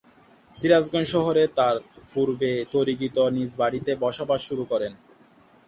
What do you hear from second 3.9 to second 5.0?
বসবাস শুরু করেন।